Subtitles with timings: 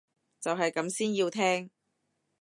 [0.39, 1.69] 就係咁先要聽